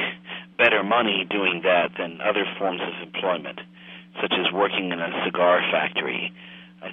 better 0.58 0.82
money 0.82 1.26
doing 1.28 1.62
that 1.64 1.90
than 1.98 2.20
other 2.20 2.44
forms 2.58 2.80
of 2.82 3.02
employment, 3.02 3.60
such 4.20 4.32
as 4.32 4.52
working 4.52 4.92
in 4.92 5.00
a 5.00 5.24
cigar 5.24 5.60
factory. 5.72 6.32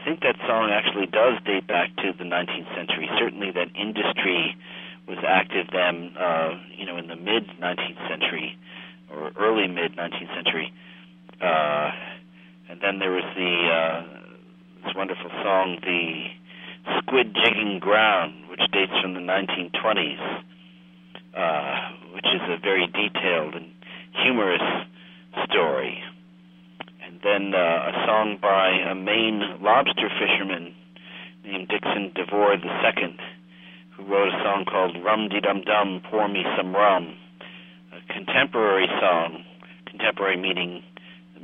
Think 0.05 0.21
that 0.21 0.35
song 0.47 0.71
actually 0.71 1.05
does 1.05 1.37
date 1.45 1.67
back 1.67 1.95
to 1.97 2.11
the 2.17 2.23
19th 2.23 2.75
century. 2.75 3.09
Certainly, 3.19 3.51
that 3.51 3.69
industry 3.75 4.55
was 5.07 5.17
active 5.27 5.67
then, 5.71 6.15
uh, 6.17 6.57
you 6.75 6.85
know, 6.85 6.97
in 6.97 7.07
the 7.07 7.15
mid 7.15 7.47
19th 7.59 8.09
century 8.09 8.57
or 9.11 9.31
early 9.37 9.67
mid 9.67 9.95
19th 9.95 10.33
century. 10.33 10.73
Uh, 11.41 11.91
and 12.69 12.81
then 12.81 12.99
there 12.99 13.11
was 13.11 13.25
the 13.35 13.53
uh, 13.69 14.03
this 14.85 14.95
wonderful 14.95 15.29
song, 15.43 15.77
the 15.81 16.25
Squid 16.99 17.35
Jigging 17.35 17.79
Ground, 17.79 18.49
which 18.49 18.61
dates 18.71 18.93
from 19.01 19.13
the 19.13 19.19
1920s 19.19 20.43
uh, 21.35 21.91
which 22.13 22.25
is 22.25 22.41
a 22.49 22.57
very 22.61 22.87
detailed 22.87 23.55
and 23.55 23.71
humorous 24.23 24.61
story. 25.45 26.03
Then 27.23 27.53
uh, 27.53 27.57
a 27.57 27.93
song 28.07 28.39
by 28.41 28.69
a 28.89 28.95
Maine 28.95 29.61
lobster 29.61 30.09
fisherman 30.09 30.73
named 31.45 31.67
Dixon 31.69 32.11
DeVore 32.15 32.55
II, 32.55 33.17
who 33.95 34.03
wrote 34.05 34.29
a 34.29 34.37
song 34.43 34.65
called 34.65 34.97
Rum 35.03 35.29
De 35.29 35.39
Dum 35.39 35.61
Dum, 35.61 36.01
Pour 36.09 36.27
Me 36.27 36.43
Some 36.57 36.73
Rum, 36.75 37.15
a 37.93 38.13
contemporary 38.13 38.87
song, 38.99 39.43
contemporary 39.85 40.37
meaning 40.37 40.81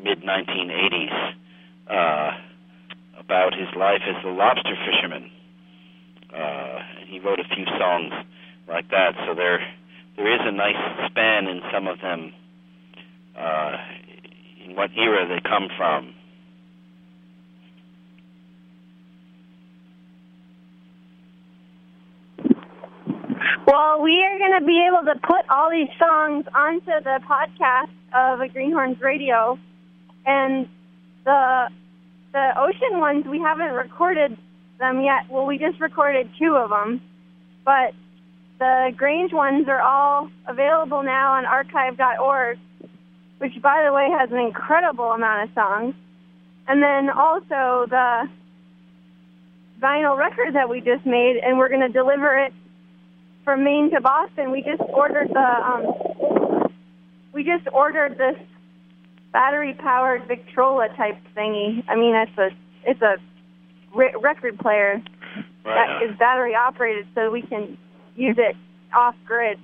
mid 0.04 0.24
1980s, 0.24 1.34
uh, 1.90 2.32
about 3.20 3.54
his 3.54 3.70
life 3.78 4.02
as 4.08 4.24
a 4.26 4.30
lobster 4.30 4.76
fisherman. 4.86 5.30
Uh, 6.34 6.80
and 7.00 7.10
he 7.10 7.20
wrote 7.20 7.40
a 7.40 7.56
few 7.56 7.66
songs 7.78 8.14
like 8.68 8.90
that. 8.90 9.14
So 9.28 9.36
there, 9.36 9.60
there 10.16 10.34
is 10.34 10.42
a 10.42 10.52
nice 10.52 11.10
span 11.10 11.48
in 11.48 11.62
some 11.72 11.88
of 11.88 12.00
them, 12.02 12.34
uh, 13.38 13.78
what 14.76 14.90
era 14.98 15.28
they 15.28 15.42
come 15.48 15.70
from. 15.78 16.14
Well, 23.66 24.02
we 24.02 24.24
are 24.24 24.38
going 24.38 24.60
to 24.60 24.66
be 24.66 24.88
able 24.88 25.04
to 25.14 25.20
put 25.28 25.50
all 25.50 25.70
these 25.70 25.90
songs 26.00 26.46
onto 26.56 26.86
the 26.86 27.20
podcast 27.30 27.92
of 28.14 28.40
a 28.40 28.48
Greenhorns 28.48 29.02
Radio, 29.02 29.60
and 30.26 30.68
the 31.26 31.70
the 32.32 32.52
ocean 32.58 33.00
ones 33.00 33.26
we 33.26 33.40
haven't 33.40 33.74
recorded 33.74 34.38
them 34.80 35.02
yet. 35.02 35.30
Well, 35.30 35.46
we 35.46 35.58
just 35.58 35.82
recorded 35.82 36.30
two 36.40 36.56
of 36.56 36.70
them, 36.70 37.02
but 37.66 37.94
the 38.60 38.92
Grange 38.96 39.34
ones 39.34 39.68
are 39.68 39.82
all 39.82 40.30
available 40.48 41.04
now 41.04 41.34
on 41.34 41.46
archive.org 41.46 42.60
which, 43.40 43.54
by 43.62 43.84
the 43.86 43.94
way, 43.94 44.10
has 44.18 44.32
an 44.32 44.38
incredible 44.40 45.12
amount 45.12 45.50
of 45.50 45.54
songs. 45.56 45.96
And 46.68 46.82
then 46.84 47.10
also 47.10 47.86
the 47.90 48.28
vinyl 49.82 50.18
record 50.18 50.56
that 50.56 50.70
we 50.70 50.82
just 50.82 51.06
made, 51.06 51.38
and 51.38 51.58
we're 51.58 51.70
going 51.70 51.82
to 51.82 51.90
deliver 51.90 52.38
it 52.38 52.54
from 53.44 53.64
Maine 53.64 53.92
to 53.92 54.02
Boston. 54.02 54.52
We 54.52 54.62
just 54.62 54.82
ordered 54.90 55.30
the 55.30 55.40
um, 55.40 56.68
we 57.34 57.44
just 57.44 57.68
ordered 57.72 58.18
this 58.18 58.36
battery 59.32 59.74
powered 59.74 60.28
Victrola 60.28 60.90
type 60.98 61.18
thingy. 61.36 61.84
I 61.88 61.96
mean, 61.96 62.16
it's 62.16 62.38
a 62.38 62.50
it's 62.84 63.02
a 63.02 63.16
re- 63.96 64.16
record 64.22 64.58
player 64.60 65.02
Right. 65.64 66.00
that 66.00 66.10
is 66.10 66.18
battery 66.18 66.56
operated, 66.56 67.08
so 67.14 67.30
we 67.30 67.42
can 67.42 67.78
use 68.16 68.38
it 68.40 68.56
off 68.96 69.16
grid. 69.26 69.60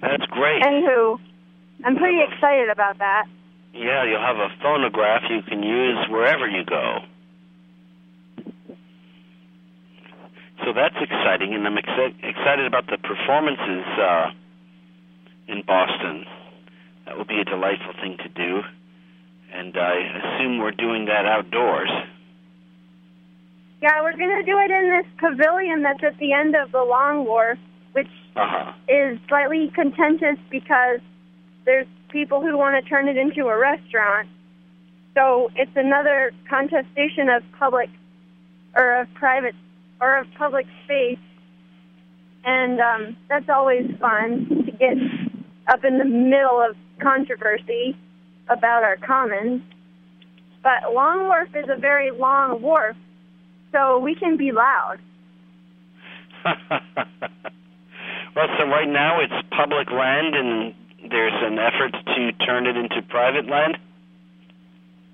That's 0.00 0.24
great. 0.26 0.60
Anywho, 0.62 1.18
I'm 1.84 1.96
pretty 1.96 2.18
excited 2.22 2.68
about 2.70 2.98
that. 2.98 3.26
Yeah, 3.72 4.04
you'll 4.04 4.20
have 4.20 4.36
a 4.36 4.48
phonograph 4.62 5.22
you 5.30 5.42
can 5.42 5.62
use 5.62 5.98
wherever 6.10 6.48
you 6.48 6.64
go. 6.64 6.98
So 10.64 10.72
that's 10.74 10.96
exciting, 11.00 11.54
and 11.54 11.66
I'm 11.66 11.76
exci- 11.76 12.16
excited 12.22 12.66
about 12.66 12.86
the 12.86 12.98
performances 12.98 13.86
uh, 13.98 14.30
in 15.46 15.62
Boston. 15.66 16.24
That 17.06 17.16
will 17.16 17.24
be 17.24 17.40
a 17.40 17.44
delightful 17.44 17.92
thing 18.02 18.16
to 18.18 18.28
do, 18.28 18.60
and 19.54 19.74
I 19.76 19.94
assume 20.18 20.58
we're 20.58 20.72
doing 20.72 21.06
that 21.06 21.24
outdoors. 21.26 21.90
Yeah, 23.80 24.02
we're 24.02 24.12
gonna 24.16 24.42
do 24.42 24.58
it 24.58 24.70
in 24.70 24.90
this 24.90 25.06
pavilion 25.18 25.82
that's 25.82 26.02
at 26.02 26.18
the 26.18 26.32
end 26.32 26.56
of 26.56 26.72
the 26.72 26.82
Long 26.82 27.24
Wharf, 27.24 27.58
which 27.92 28.08
Uh 28.34 28.46
huh. 28.46 28.72
is 28.88 29.18
slightly 29.28 29.70
contentious 29.74 30.36
because 30.50 30.98
there's 31.68 31.86
people 32.08 32.40
who 32.40 32.56
want 32.56 32.82
to 32.82 32.88
turn 32.88 33.08
it 33.08 33.18
into 33.18 33.46
a 33.48 33.58
restaurant. 33.58 34.26
So 35.14 35.50
it's 35.54 35.70
another 35.76 36.32
contestation 36.48 37.28
of 37.28 37.42
public 37.58 37.90
or 38.74 39.02
of 39.02 39.08
private 39.12 39.54
or 40.00 40.16
of 40.16 40.26
public 40.38 40.64
space. 40.84 41.18
And 42.42 42.80
um, 42.80 43.16
that's 43.28 43.50
always 43.50 43.84
fun 44.00 44.64
to 44.64 44.72
get 44.72 44.96
up 45.66 45.84
in 45.84 45.98
the 45.98 46.06
middle 46.06 46.58
of 46.58 46.74
controversy 47.02 47.94
about 48.48 48.82
our 48.82 48.96
commons. 48.96 49.60
But 50.62 50.94
Long 50.94 51.26
Wharf 51.26 51.50
is 51.54 51.66
a 51.68 51.78
very 51.78 52.10
long 52.12 52.62
wharf, 52.62 52.96
so 53.72 53.98
we 53.98 54.14
can 54.14 54.38
be 54.38 54.52
loud. 54.52 54.96
well, 58.34 58.48
so 58.58 58.64
right 58.64 58.88
now 58.88 59.20
it's 59.20 59.34
public 59.50 59.90
land, 59.90 60.34
and 60.34 60.74
there's 61.10 61.32
an 61.36 61.58
effort 61.58 61.92
to 61.92 62.32
turn 62.44 62.66
it 62.66 62.76
into 62.76 63.02
private 63.08 63.46
land. 63.46 63.78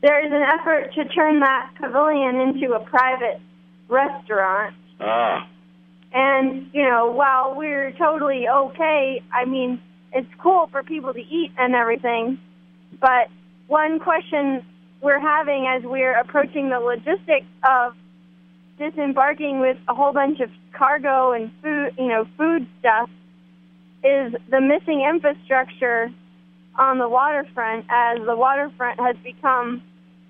There 0.03 0.25
is 0.25 0.33
an 0.33 0.43
effort 0.43 0.93
to 0.95 1.05
turn 1.07 1.41
that 1.41 1.71
pavilion 1.81 2.37
into 2.41 2.75
a 2.75 2.81
private 2.81 3.41
restaurant. 3.89 4.75
Ah. 5.01 5.49
And, 6.13 6.69
you 6.73 6.83
know, 6.83 7.11
while 7.11 7.55
we're 7.57 7.93
totally 7.93 8.47
okay, 8.49 9.23
I 9.33 9.45
mean, 9.47 9.81
it's 10.13 10.29
cool 10.39 10.69
for 10.71 10.83
people 10.83 11.13
to 11.13 11.21
eat 11.21 11.53
and 11.59 11.75
everything. 11.75 12.39
But 13.01 13.29
one 13.67 13.99
question 13.99 14.65
we're 15.01 15.21
having 15.21 15.67
as 15.67 15.83
we're 15.83 16.17
approaching 16.19 16.71
the 16.71 16.81
logistics 16.81 17.47
of 17.69 17.95
disembarking 18.79 19.61
with 19.61 19.77
a 19.89 19.95
whole 19.95 20.13
bunch 20.13 20.41
of 20.41 20.51
cargo 20.73 21.33
and 21.33 21.51
food, 21.63 21.95
you 21.99 22.09
know, 22.09 22.27
food 22.37 22.67
stuff 22.81 23.11
is 24.05 24.35
the 24.51 24.61
missing 24.61 25.03
infrastructure 25.03 26.11
on 26.77 26.99
the 26.99 27.09
waterfront 27.09 27.87
as 27.89 28.19
the 28.27 28.37
waterfront 28.37 29.01
has 29.01 29.17
become 29.25 29.83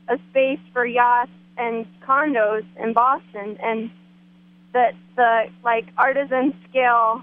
a 0.08 0.18
space 0.30 0.60
for 0.72 0.86
yachts 0.86 1.32
and 1.56 1.86
condos 2.06 2.64
in 2.82 2.92
Boston 2.92 3.56
and 3.62 3.90
that 4.72 4.94
the 5.16 5.44
like 5.64 5.86
artisan 5.96 6.54
scale 6.68 7.22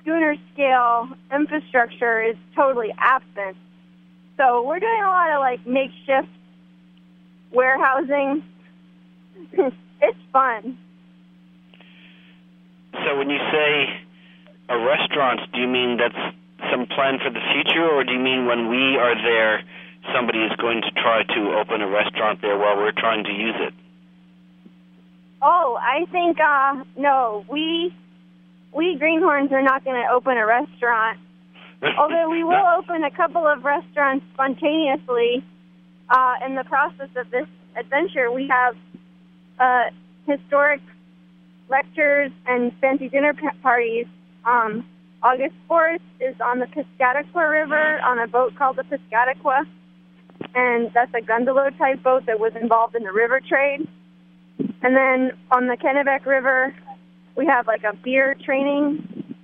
schooner 0.00 0.36
scale 0.52 1.08
infrastructure 1.34 2.22
is 2.22 2.36
totally 2.54 2.92
absent. 2.98 3.56
So 4.36 4.66
we're 4.66 4.80
doing 4.80 5.02
a 5.02 5.08
lot 5.08 5.32
of 5.32 5.40
like 5.40 5.66
makeshift 5.66 6.28
warehousing. 7.52 8.42
it's 9.52 10.18
fun. 10.32 10.78
So 13.04 13.16
when 13.16 13.30
you 13.30 13.38
say 13.52 14.05
a 14.68 14.78
restaurant, 14.78 15.40
do 15.52 15.60
you 15.60 15.68
mean 15.68 15.98
that's 15.98 16.34
some 16.70 16.86
plan 16.86 17.18
for 17.22 17.30
the 17.30 17.40
future, 17.52 17.86
or 17.86 18.04
do 18.04 18.12
you 18.12 18.18
mean 18.18 18.46
when 18.46 18.68
we 18.68 18.96
are 18.96 19.14
there, 19.14 19.62
somebody 20.14 20.40
is 20.40 20.52
going 20.56 20.82
to 20.82 20.90
try 20.92 21.22
to 21.22 21.40
open 21.58 21.82
a 21.82 21.88
restaurant 21.88 22.40
there 22.42 22.58
while 22.58 22.76
we're 22.76 22.92
trying 22.92 23.24
to 23.24 23.32
use 23.32 23.54
it? 23.60 23.74
Oh, 25.42 25.78
I 25.80 26.06
think 26.10 26.38
uh 26.40 26.82
no, 26.96 27.44
we 27.48 27.94
we 28.74 28.96
greenhorns 28.98 29.52
are 29.52 29.62
not 29.62 29.84
going 29.84 29.96
to 29.96 30.12
open 30.12 30.36
a 30.36 30.46
restaurant. 30.46 31.18
Although 31.98 32.30
we 32.30 32.42
will 32.42 32.66
open 32.78 33.04
a 33.04 33.10
couple 33.10 33.46
of 33.46 33.64
restaurants 33.64 34.24
spontaneously 34.32 35.44
uh, 36.08 36.34
in 36.44 36.54
the 36.54 36.64
process 36.64 37.10
of 37.16 37.30
this 37.30 37.46
adventure. 37.76 38.30
We 38.32 38.48
have 38.48 38.76
uh, 39.58 39.90
historic 40.26 40.80
lectures 41.68 42.32
and 42.46 42.72
fancy 42.80 43.08
dinner 43.08 43.34
pa- 43.34 43.56
parties. 43.62 44.06
Um, 44.46 44.86
August 45.22 45.54
4th 45.68 46.00
is 46.20 46.36
on 46.40 46.60
the 46.60 46.66
Piscataqua 46.66 47.50
River 47.50 48.00
on 48.00 48.20
a 48.20 48.28
boat 48.28 48.54
called 48.56 48.76
the 48.76 48.84
Piscataqua, 48.84 49.66
and 50.54 50.90
that's 50.94 51.12
a 51.14 51.20
gondola 51.20 51.72
type 51.72 52.02
boat 52.02 52.26
that 52.26 52.38
was 52.38 52.52
involved 52.60 52.94
in 52.94 53.02
the 53.02 53.12
river 53.12 53.40
trade. 53.40 53.88
And 54.82 54.96
then 54.96 55.32
on 55.50 55.66
the 55.66 55.76
Kennebec 55.76 56.24
River, 56.26 56.74
we 57.36 57.44
have 57.46 57.66
like 57.66 57.82
a 57.82 57.94
beer 57.96 58.36
training, 58.44 59.34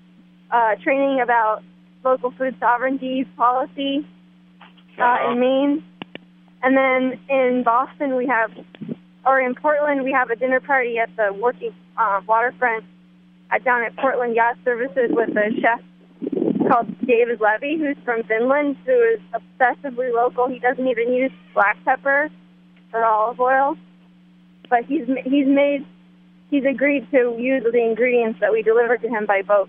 uh, 0.53 0.77
training 0.83 1.21
about 1.21 1.63
local 2.05 2.31
food 2.31 2.55
sovereignty 2.61 3.27
policy 3.37 4.07
uh, 4.99 5.17
in 5.31 5.41
Maine. 5.41 5.85
And 6.63 6.77
then 6.77 7.19
in 7.29 7.65
Boston, 7.65 8.15
we 8.15 8.27
have, 8.29 8.53
or 9.27 9.41
in 9.41 9.57
Portland, 9.57 10.05
we 10.05 10.13
have 10.13 10.31
a 10.31 10.37
dinner 10.37 10.61
party 10.61 10.99
at 10.99 11.11
the 11.17 11.33
working 11.33 11.75
uh, 11.97 12.21
waterfront 12.27 12.85
at, 12.85 12.92
down 13.59 13.83
at 13.83 13.97
Portland 13.97 14.35
Yacht 14.35 14.57
Services 14.65 15.11
with 15.11 15.31
a 15.37 15.51
chef 15.61 15.81
called 16.69 16.87
David 17.07 17.41
Levi, 17.41 17.77
who's 17.77 17.97
from 18.05 18.23
Vinland, 18.25 18.77
who 18.87 18.93
is 18.93 19.21
obsessively 19.35 20.13
local. 20.13 20.49
He 20.49 20.59
doesn't 20.59 20.87
even 20.87 21.13
use 21.13 21.33
black 21.55 21.77
pepper 21.85 22.31
or 22.93 23.05
olive 23.05 23.41
oil, 23.41 23.77
but 24.71 24.85
he's 24.85 25.07
he's 25.25 25.47
made 25.47 25.85
he's 26.51 26.65
agreed 26.65 27.11
to 27.11 27.37
use 27.39 27.63
the 27.63 27.83
ingredients 27.83 28.41
that 28.41 28.53
we 28.53 28.63
deliver 28.63 28.97
to 28.97 29.09
him 29.09 29.27
by 29.27 29.43
boat. 29.43 29.69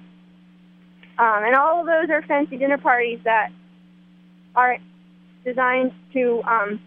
Um, 1.18 1.44
and 1.44 1.56
all 1.56 1.82
of 1.82 1.86
those 1.86 2.10
are 2.10 2.22
fancy 2.24 2.58
dinner 2.58 2.78
parties 2.78 3.20
that 3.24 3.50
are 4.56 4.78
designed 5.46 5.92
to 6.14 6.42
um, 6.44 6.80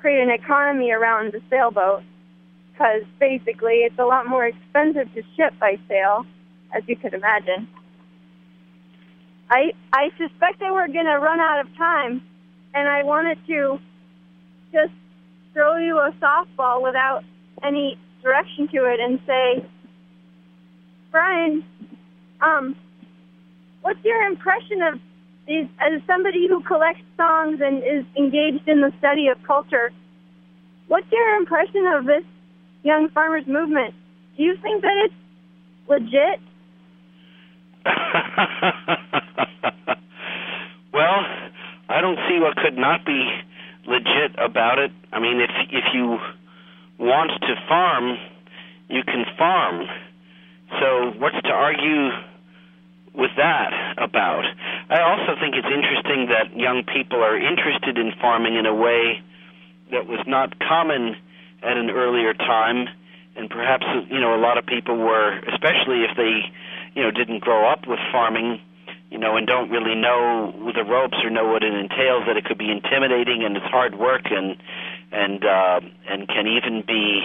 create 0.00 0.22
an 0.22 0.30
economy 0.30 0.90
around 0.90 1.32
the 1.32 1.40
sailboat 1.50 2.02
because 2.80 3.02
basically 3.18 3.84
it's 3.84 3.98
a 3.98 4.04
lot 4.04 4.26
more 4.26 4.46
expensive 4.46 5.12
to 5.14 5.22
ship 5.36 5.52
by 5.60 5.78
sail, 5.86 6.24
as 6.74 6.82
you 6.86 6.96
could 6.96 7.12
imagine. 7.12 7.68
I 9.50 9.72
I 9.92 10.08
suspect 10.16 10.60
that 10.60 10.72
we're 10.72 10.88
going 10.88 11.06
to 11.06 11.18
run 11.18 11.40
out 11.40 11.60
of 11.60 11.76
time, 11.76 12.22
and 12.72 12.88
I 12.88 13.02
wanted 13.02 13.38
to 13.48 13.78
just 14.72 14.92
throw 15.52 15.76
you 15.76 15.98
a 15.98 16.12
softball 16.22 16.82
without 16.82 17.22
any 17.62 17.98
direction 18.22 18.68
to 18.68 18.84
it 18.86 18.98
and 18.98 19.20
say, 19.26 19.64
Brian, 21.10 21.64
um, 22.40 22.76
what's 23.82 24.02
your 24.04 24.22
impression 24.22 24.80
of 24.82 25.00
these 25.46 25.66
as 25.80 26.00
somebody 26.06 26.48
who 26.48 26.62
collects 26.62 27.02
songs 27.18 27.60
and 27.60 27.82
is 27.82 28.06
engaged 28.16 28.66
in 28.68 28.80
the 28.80 28.92
study 29.00 29.28
of 29.28 29.36
culture? 29.42 29.92
What's 30.86 31.10
your 31.12 31.36
impression 31.36 31.86
of 31.86 32.06
this 32.06 32.24
young 32.82 33.08
farmers 33.10 33.46
movement? 33.46 33.94
Do 34.36 34.42
you 34.42 34.56
think 34.62 34.82
that 34.82 34.96
it's 35.04 35.14
legit? 35.88 36.40
well, 40.92 41.24
I 41.88 42.00
don't 42.00 42.18
see 42.28 42.38
what 42.40 42.56
could 42.56 42.76
not 42.76 43.04
be 43.04 43.26
legit 43.86 44.38
about 44.38 44.78
it. 44.78 44.92
I 45.12 45.20
mean, 45.20 45.40
if 45.40 45.50
if 45.70 45.84
you 45.94 46.18
want 46.98 47.30
to 47.40 47.54
farm, 47.68 48.18
you 48.88 49.02
can 49.04 49.24
farm. 49.38 49.86
So 50.78 51.12
what's 51.18 51.40
to 51.42 51.50
argue 51.50 52.10
with 53.14 53.30
that 53.36 53.72
about? 53.98 54.44
I 54.88 55.00
also 55.02 55.34
think 55.40 55.54
it's 55.56 55.66
interesting 55.66 56.28
that 56.28 56.56
young 56.56 56.84
people 56.84 57.22
are 57.22 57.36
interested 57.36 57.98
in 57.98 58.12
farming 58.20 58.56
in 58.56 58.66
a 58.66 58.74
way 58.74 59.22
that 59.90 60.06
was 60.06 60.20
not 60.26 60.58
common 60.60 61.16
at 61.62 61.76
an 61.76 61.90
earlier 61.90 62.34
time, 62.34 62.88
and 63.36 63.48
perhaps 63.48 63.84
you 64.10 64.20
know 64.20 64.34
a 64.34 64.40
lot 64.40 64.58
of 64.58 64.66
people 64.66 64.96
were, 64.96 65.38
especially 65.52 66.04
if 66.04 66.16
they 66.16 66.52
you 66.94 67.02
know 67.02 67.10
didn't 67.10 67.40
grow 67.40 67.70
up 67.70 67.86
with 67.86 67.98
farming, 68.12 68.60
you 69.10 69.18
know, 69.18 69.36
and 69.36 69.46
don't 69.46 69.70
really 69.70 69.94
know 69.94 70.52
the 70.74 70.84
ropes 70.84 71.18
or 71.22 71.30
know 71.30 71.46
what 71.46 71.62
it 71.62 71.74
entails, 71.74 72.24
that 72.26 72.36
it 72.36 72.44
could 72.44 72.58
be 72.58 72.70
intimidating 72.70 73.42
and 73.44 73.56
it's 73.56 73.66
hard 73.66 73.98
work 73.98 74.30
and 74.30 74.56
and 75.12 75.44
uh, 75.44 75.80
and 76.08 76.28
can 76.28 76.46
even 76.46 76.82
be 76.86 77.22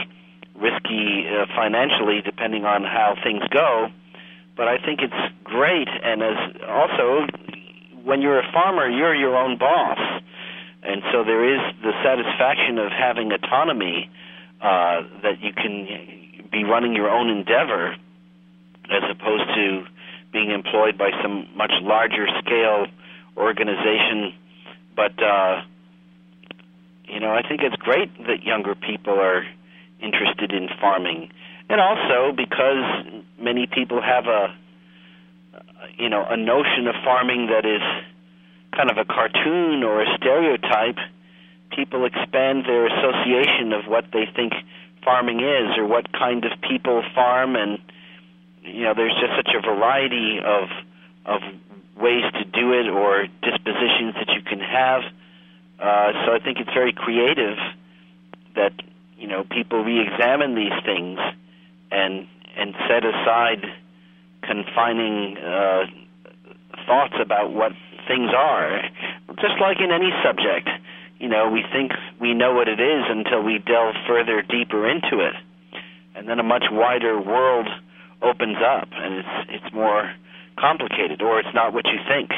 risky 0.55 1.27
uh, 1.27 1.45
financially 1.55 2.21
depending 2.23 2.65
on 2.65 2.83
how 2.83 3.15
things 3.23 3.43
go. 3.51 3.87
But 4.55 4.67
I 4.67 4.77
think 4.77 5.01
it's 5.01 5.33
great, 5.43 5.89
and 5.89 6.23
as 6.23 6.37
also 6.67 7.27
when 8.03 8.21
you're 8.21 8.39
a 8.39 8.51
farmer, 8.53 8.87
you're 8.87 9.15
your 9.15 9.35
own 9.35 9.57
boss, 9.57 9.99
and 10.87 11.01
so 11.11 11.23
there 11.23 11.43
is 11.43 11.61
the 11.81 11.91
satisfaction 12.03 12.77
of 12.77 12.91
having 12.91 13.31
autonomy 13.31 14.09
uh, 14.61 15.01
that 15.23 15.41
you 15.41 15.51
can 15.53 16.45
be 16.51 16.63
running 16.63 16.93
your 16.93 17.09
own 17.09 17.29
endeavor 17.29 17.95
as 18.89 19.03
opposed 19.09 19.47
to 19.55 19.85
being 20.31 20.51
employed 20.51 20.97
by 20.97 21.09
some 21.23 21.47
much 21.55 21.71
larger 21.81 22.27
scale 22.39 22.85
organization. 23.35 24.33
But 24.95 25.21
uh, 25.21 25.63
you 27.05 27.19
know, 27.19 27.31
I 27.31 27.41
think 27.47 27.61
it's 27.63 27.75
great 27.77 28.15
that 28.27 28.43
younger 28.43 28.75
people 28.75 29.13
are 29.13 29.43
interested 30.01 30.51
in 30.51 30.69
farming, 30.79 31.31
and 31.69 31.81
also 31.81 32.31
because 32.35 33.23
many 33.39 33.67
people 33.67 34.01
have 34.01 34.25
a 34.27 34.55
you 35.97 36.09
know 36.09 36.25
a 36.29 36.37
notion 36.37 36.87
of 36.87 36.95
farming 37.03 37.47
that 37.47 37.65
is 37.65 37.81
kind 38.75 38.91
of 38.91 38.97
a 38.97 39.05
cartoon 39.05 39.83
or 39.83 40.01
a 40.01 40.17
stereotype. 40.17 40.97
People 41.75 42.05
expand 42.05 42.65
their 42.65 42.85
association 42.85 43.73
of 43.73 43.87
what 43.87 44.05
they 44.13 44.27
think 44.35 44.53
farming 45.03 45.39
is 45.39 45.77
or 45.77 45.85
what 45.85 46.11
kind 46.11 46.45
of 46.45 46.51
people 46.61 47.03
farm 47.13 47.55
and 47.55 47.79
you 48.63 48.83
know 48.83 48.93
there's 48.95 49.13
just 49.21 49.33
such 49.37 49.53
a 49.55 49.61
variety 49.61 50.39
of 50.43 50.67
of 51.25 51.41
ways 51.95 52.23
to 52.33 52.43
do 52.45 52.73
it 52.73 52.89
or 52.89 53.27
dispositions 53.43 54.15
that 54.15 54.29
you 54.33 54.41
can 54.41 54.59
have 54.59 55.03
uh, 55.79 56.11
so 56.25 56.33
I 56.33 56.39
think 56.43 56.57
it's 56.59 56.73
very 56.73 56.91
creative 56.91 57.57
that 58.55 58.73
you 59.17 59.27
know 59.27 59.43
people 59.43 59.83
re-examine 59.83 60.55
these 60.55 60.73
things 60.83 61.19
and 61.91 62.27
and 62.57 62.73
set 62.89 63.05
aside 63.05 63.63
confining 64.41 65.37
uh, 65.37 65.85
thoughts 66.87 67.15
about 67.21 67.53
what 67.53 67.73
things 68.07 68.31
are. 68.35 68.81
Just 69.41 69.59
like 69.59 69.77
in 69.79 69.91
any 69.91 70.11
subject, 70.23 70.69
you 71.19 71.27
know, 71.27 71.49
we 71.49 71.63
think 71.71 71.91
we 72.19 72.33
know 72.33 72.53
what 72.53 72.67
it 72.67 72.79
is 72.79 73.03
until 73.09 73.43
we 73.43 73.59
delve 73.59 73.95
further 74.07 74.41
deeper 74.41 74.87
into 74.87 75.19
it, 75.19 75.35
and 76.15 76.27
then 76.27 76.39
a 76.39 76.43
much 76.43 76.65
wider 76.71 77.19
world 77.19 77.67
opens 78.21 78.57
up, 78.63 78.87
and 78.91 79.15
it's 79.15 79.63
it's 79.63 79.73
more 79.73 80.11
complicated, 80.57 81.21
or 81.21 81.39
it's 81.39 81.53
not 81.53 81.73
what 81.73 81.85
you 81.85 81.99
think. 82.07 82.31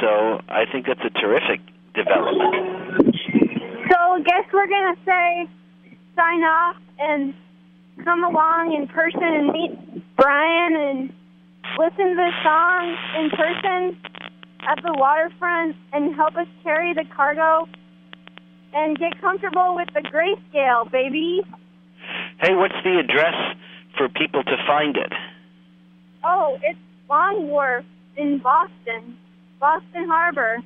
So 0.00 0.40
I 0.48 0.64
think 0.70 0.86
that's 0.86 1.04
a 1.04 1.10
terrific 1.10 1.60
development. 1.94 3.16
So 3.90 3.96
I 3.96 4.20
guess 4.24 4.44
we're 4.52 4.68
gonna 4.68 4.96
say 5.04 5.48
sign 6.14 6.42
off 6.42 6.76
and 6.98 7.34
come 8.04 8.24
along 8.24 8.74
in 8.74 8.86
person 8.88 9.22
and 9.22 9.52
meet 9.52 10.16
Brian 10.16 10.76
and 10.76 11.12
listen 11.78 12.10
to 12.10 12.14
the 12.14 12.32
songs 12.42 12.98
in 13.18 13.30
person 13.30 14.09
at 14.70 14.82
the 14.84 14.94
waterfront 14.96 15.74
and 15.92 16.14
help 16.14 16.36
us 16.36 16.46
carry 16.62 16.94
the 16.94 17.04
cargo 17.14 17.66
and 18.72 18.96
get 18.98 19.20
comfortable 19.20 19.74
with 19.74 19.88
the 19.94 20.00
grayscale, 20.00 20.90
baby. 20.90 21.40
Hey, 22.40 22.54
what's 22.54 22.74
the 22.84 23.00
address 23.00 23.34
for 23.96 24.08
people 24.08 24.44
to 24.44 24.56
find 24.66 24.96
it? 24.96 25.12
Oh, 26.22 26.56
it's 26.62 26.78
Long 27.08 27.48
Wharf 27.48 27.84
in 28.16 28.38
Boston, 28.38 29.16
Boston 29.58 30.06
Harbor. 30.06 30.58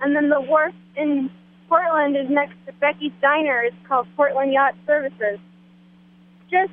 And 0.00 0.14
then 0.16 0.28
the 0.28 0.40
wharf 0.40 0.74
in 0.96 1.30
Portland 1.68 2.16
is 2.16 2.28
next 2.28 2.54
to 2.66 2.72
Becky's 2.80 3.12
Diner. 3.22 3.62
It's 3.62 3.76
called 3.86 4.08
Portland 4.16 4.52
Yacht 4.52 4.74
Services. 4.86 5.38
Just 6.50 6.72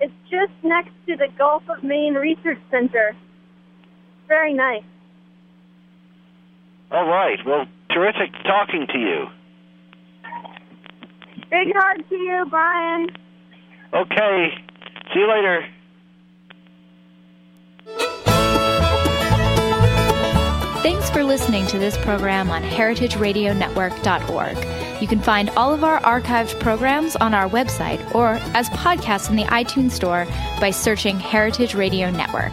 it's 0.00 0.12
just 0.30 0.52
next 0.62 0.92
to 1.06 1.16
the 1.16 1.28
Gulf 1.38 1.62
of 1.68 1.82
Maine 1.82 2.14
Research 2.14 2.58
Center. 2.70 3.16
Very 4.28 4.52
nice. 4.52 4.82
All 6.94 7.08
right. 7.08 7.38
Well, 7.44 7.66
terrific 7.90 8.32
talking 8.44 8.86
to 8.92 8.98
you. 8.98 9.26
Big 11.50 11.72
hug 11.74 12.08
to 12.08 12.14
you, 12.14 12.46
Brian. 12.48 13.08
Okay. 13.92 14.54
See 15.12 15.18
you 15.18 15.28
later. 15.28 15.66
Thanks 20.84 21.10
for 21.10 21.24
listening 21.24 21.66
to 21.68 21.78
this 21.78 21.96
program 21.98 22.50
on 22.50 22.62
heritageradionetwork.org. 22.62 25.02
You 25.02 25.08
can 25.08 25.20
find 25.20 25.50
all 25.50 25.74
of 25.74 25.82
our 25.82 25.98
archived 26.00 26.60
programs 26.60 27.16
on 27.16 27.34
our 27.34 27.48
website 27.48 28.14
or 28.14 28.34
as 28.54 28.68
podcasts 28.70 29.28
in 29.30 29.36
the 29.36 29.42
iTunes 29.44 29.90
Store 29.90 30.28
by 30.60 30.70
searching 30.70 31.18
Heritage 31.18 31.74
Radio 31.74 32.10
Network. 32.10 32.52